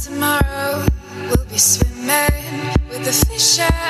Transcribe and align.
Tomorrow, 0.00 0.86
we'll 1.28 1.44
be 1.46 1.58
swimming 1.58 2.72
with 2.88 3.04
the 3.04 3.12
fishes. 3.12 3.81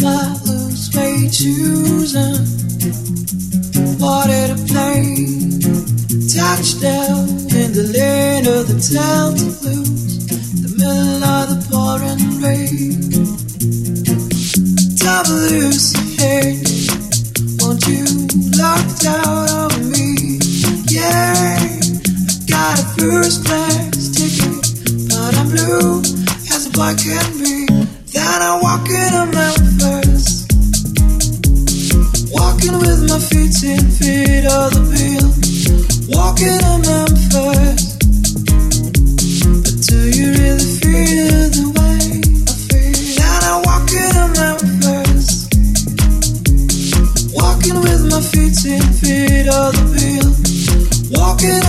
my 0.00 0.38
blue 0.44 0.70
suede 0.70 1.34
shoes 1.34 2.14
on. 2.14 2.44
Boarded 3.98 4.50
a 4.50 4.58
plane, 4.66 5.60
touchdown 6.28 7.26
in 7.50 7.72
the 7.72 7.86
lane 7.94 8.46
of 8.46 8.68
the 8.68 8.78
town 8.78 9.34
to 9.34 9.44
blues, 9.60 10.26
the 10.62 10.70
middle 10.78 11.24
of 11.24 11.48
the 11.50 11.58
pouring 11.68 12.40
rain. 12.42 13.00
WCA, 14.98 16.40
won't 17.60 17.82
you 17.86 18.04
locked 18.58 19.02
down 19.02 19.48
on 19.50 19.90
me? 19.90 20.38
Yeah, 20.86 21.34
I 21.36 21.78
got 22.46 22.78
a 22.78 22.84
first 22.98 23.44
class 23.44 24.08
ticket, 24.14 25.08
but 25.08 25.34
I'm 25.38 25.48
blue 25.48 26.00
as 26.54 26.66
a 26.66 26.70
boy 26.70 26.94
can 26.96 27.26
be. 27.38 27.66
Then 28.12 28.42
I 28.42 28.58
walk 28.62 28.88
in 28.88 29.14
a 29.14 29.26
mountain. 29.32 29.67
18 33.60 33.90
feet 33.90 34.46
of 34.46 34.70
the 34.70 34.84
field, 34.94 35.34
walking 36.14 36.62
on 36.62 36.78
Memphis. 36.86 37.98
But 39.64 39.76
do 39.82 39.98
you 40.14 40.30
really 40.30 40.62
feel 40.78 41.50
the 41.50 41.66
way 41.74 42.22
I 42.46 42.54
feel? 42.70 43.18
And 43.18 43.42
I'm 43.50 43.58
walking 43.66 44.14
on 44.14 44.30
Memphis, 44.38 45.50
walking 47.34 47.80
with 47.82 48.02
my 48.06 48.20
15 48.22 48.78
feet 48.94 49.48
of 49.50 49.74
the 49.74 49.86
field, 49.98 51.18
walking. 51.18 51.67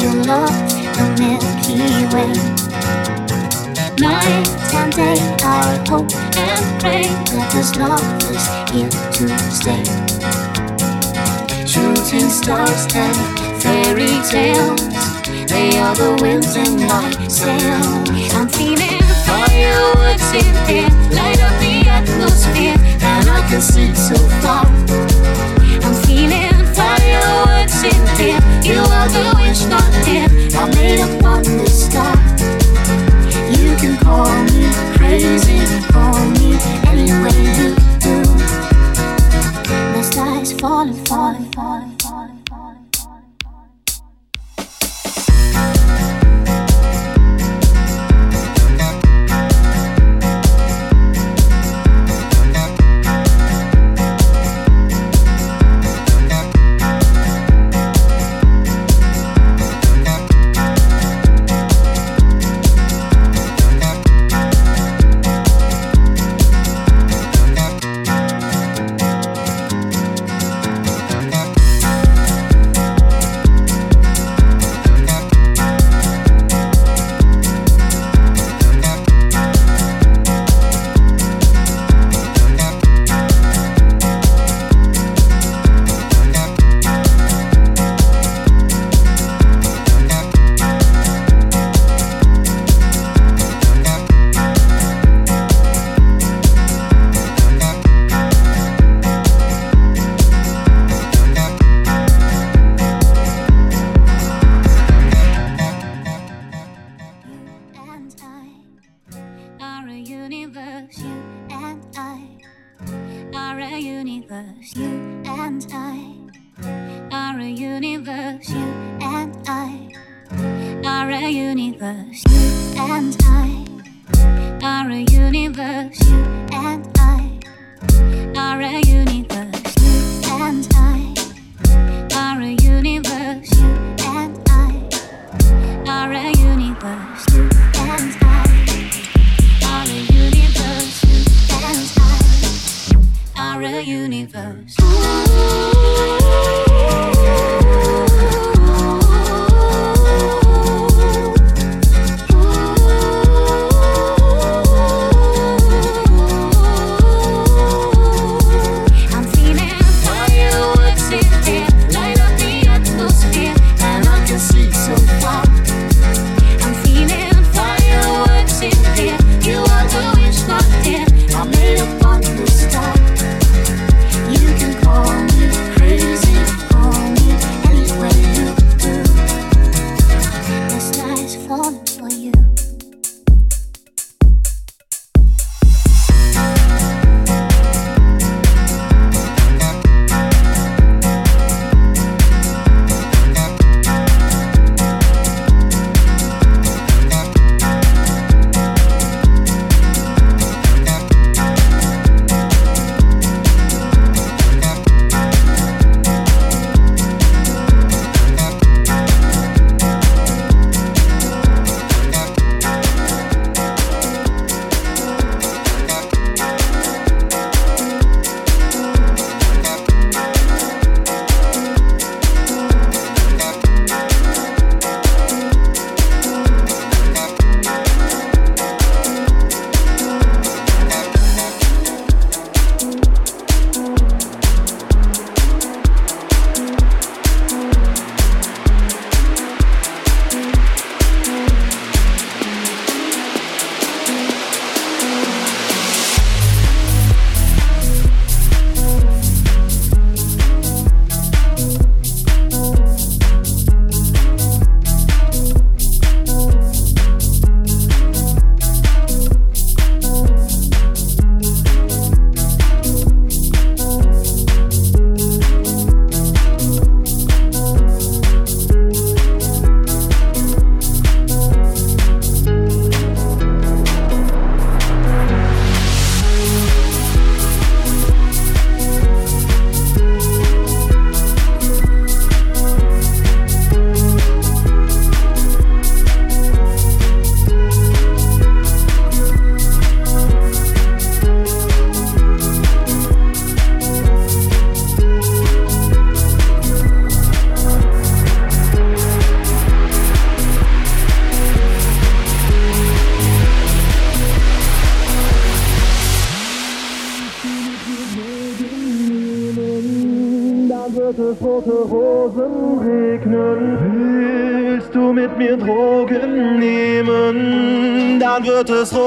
You 0.00 0.22
love 0.22 0.54
the 0.96 1.06
Milky 1.18 2.06
Way. 2.14 2.32
Night 3.98 4.48
and 4.74 4.92
day, 4.92 5.18
I 5.42 5.84
hope 5.88 6.12
and 6.36 6.80
pray 6.80 7.04
that 7.30 7.48
this 7.52 7.76
love 7.76 8.02
is 8.30 8.44
here 8.70 8.88
to 8.88 9.28
stay. 9.50 9.84
Shooting 11.66 12.30
stars 12.30 12.86
and 12.94 13.16
fairy 13.62 14.14
tales, 14.30 14.80
they 15.48 15.78
are 15.78 15.94
the 15.94 16.18
winds 16.20 16.56
in 16.56 16.76
my 16.86 17.10
sail. 17.28 17.82
I'm 18.38 18.48
feeling 18.48 19.02
fireworks 19.26 20.32
in 20.32 20.52
light 21.10 21.40
up 21.42 21.54
the 21.60 21.84
atmosphere, 21.88 22.76
and 23.02 23.28
I 23.28 23.46
can 23.48 23.60
see 23.60 23.94
so 23.94 24.16
far. 24.40 24.66
I'm 25.84 25.94
feeling 26.06 26.51
fireworks 26.74 27.82
in 27.84 28.02
here. 28.16 28.40
You 28.62 28.80
are 28.80 29.08
the 29.08 29.24
wish, 29.40 29.64
not 29.66 29.92
here. 30.06 30.28
I 30.54 30.68
made 30.74 31.00
up 31.00 31.24
on 31.24 31.42
the 31.42 31.66
star. 31.66 32.16
You 33.58 33.76
can 33.76 33.96
call 33.98 34.30
me 34.50 34.70
crazy, 34.96 35.58
call 35.92 36.18
me 36.36 36.58
any 36.90 37.10
way 37.22 37.38
you 37.58 37.74
do. 37.98 38.22
The 39.94 40.02
sky's 40.02 40.52
falling, 40.52 41.04
falling, 41.04 41.50
falling, 41.52 41.81